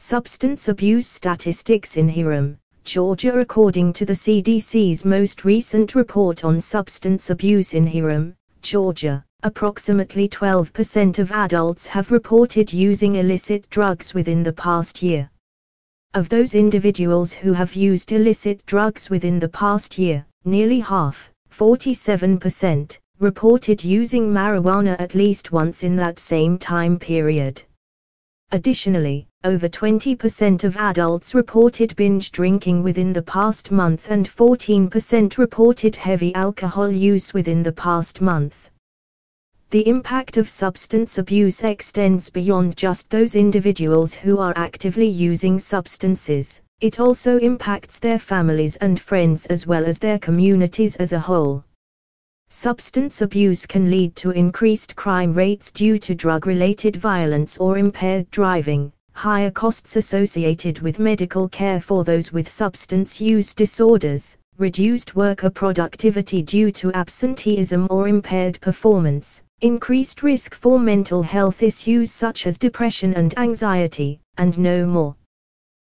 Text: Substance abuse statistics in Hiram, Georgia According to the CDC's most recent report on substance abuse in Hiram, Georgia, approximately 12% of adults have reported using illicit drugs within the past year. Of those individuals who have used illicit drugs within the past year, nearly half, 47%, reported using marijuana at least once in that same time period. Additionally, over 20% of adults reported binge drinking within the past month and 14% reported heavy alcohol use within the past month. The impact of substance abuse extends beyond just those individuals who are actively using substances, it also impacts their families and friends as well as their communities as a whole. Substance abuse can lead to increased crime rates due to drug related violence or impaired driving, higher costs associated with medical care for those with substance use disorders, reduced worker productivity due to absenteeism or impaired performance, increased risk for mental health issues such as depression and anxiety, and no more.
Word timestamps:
Substance 0.00 0.68
abuse 0.68 1.08
statistics 1.08 1.96
in 1.96 2.08
Hiram, 2.08 2.56
Georgia 2.84 3.36
According 3.36 3.92
to 3.94 4.06
the 4.06 4.12
CDC's 4.12 5.04
most 5.04 5.44
recent 5.44 5.96
report 5.96 6.44
on 6.44 6.60
substance 6.60 7.30
abuse 7.30 7.74
in 7.74 7.84
Hiram, 7.84 8.36
Georgia, 8.62 9.24
approximately 9.42 10.28
12% 10.28 11.18
of 11.18 11.32
adults 11.32 11.88
have 11.88 12.12
reported 12.12 12.72
using 12.72 13.16
illicit 13.16 13.68
drugs 13.70 14.14
within 14.14 14.44
the 14.44 14.52
past 14.52 15.02
year. 15.02 15.28
Of 16.14 16.28
those 16.28 16.54
individuals 16.54 17.32
who 17.32 17.52
have 17.52 17.74
used 17.74 18.12
illicit 18.12 18.64
drugs 18.66 19.10
within 19.10 19.40
the 19.40 19.48
past 19.48 19.98
year, 19.98 20.24
nearly 20.44 20.78
half, 20.78 21.28
47%, 21.50 22.96
reported 23.18 23.82
using 23.82 24.32
marijuana 24.32 24.94
at 25.00 25.16
least 25.16 25.50
once 25.50 25.82
in 25.82 25.96
that 25.96 26.20
same 26.20 26.56
time 26.56 27.00
period. 27.00 27.64
Additionally, 28.52 29.27
over 29.44 29.68
20% 29.68 30.64
of 30.64 30.76
adults 30.78 31.32
reported 31.32 31.94
binge 31.94 32.32
drinking 32.32 32.82
within 32.82 33.12
the 33.12 33.22
past 33.22 33.70
month 33.70 34.10
and 34.10 34.28
14% 34.28 35.38
reported 35.38 35.94
heavy 35.94 36.34
alcohol 36.34 36.90
use 36.90 37.32
within 37.32 37.62
the 37.62 37.70
past 37.70 38.20
month. 38.20 38.68
The 39.70 39.86
impact 39.86 40.38
of 40.38 40.48
substance 40.48 41.18
abuse 41.18 41.62
extends 41.62 42.30
beyond 42.30 42.76
just 42.76 43.10
those 43.10 43.36
individuals 43.36 44.12
who 44.12 44.38
are 44.38 44.54
actively 44.56 45.06
using 45.06 45.60
substances, 45.60 46.60
it 46.80 46.98
also 46.98 47.38
impacts 47.38 48.00
their 48.00 48.18
families 48.18 48.74
and 48.76 48.98
friends 48.98 49.46
as 49.46 49.68
well 49.68 49.84
as 49.86 50.00
their 50.00 50.18
communities 50.18 50.96
as 50.96 51.12
a 51.12 51.20
whole. 51.20 51.62
Substance 52.48 53.20
abuse 53.20 53.66
can 53.66 53.88
lead 53.88 54.16
to 54.16 54.32
increased 54.32 54.96
crime 54.96 55.32
rates 55.32 55.70
due 55.70 55.96
to 55.98 56.14
drug 56.16 56.44
related 56.44 56.96
violence 56.96 57.56
or 57.58 57.78
impaired 57.78 58.28
driving, 58.32 58.90
higher 59.18 59.50
costs 59.50 59.96
associated 59.96 60.78
with 60.78 61.00
medical 61.00 61.48
care 61.48 61.80
for 61.80 62.04
those 62.04 62.32
with 62.32 62.48
substance 62.48 63.20
use 63.20 63.52
disorders, 63.52 64.36
reduced 64.58 65.16
worker 65.16 65.50
productivity 65.50 66.40
due 66.40 66.70
to 66.70 66.92
absenteeism 66.92 67.88
or 67.90 68.06
impaired 68.06 68.60
performance, 68.60 69.42
increased 69.60 70.22
risk 70.22 70.54
for 70.54 70.78
mental 70.78 71.20
health 71.20 71.64
issues 71.64 72.12
such 72.12 72.46
as 72.46 72.58
depression 72.58 73.12
and 73.14 73.36
anxiety, 73.36 74.20
and 74.36 74.56
no 74.56 74.86
more. 74.86 75.16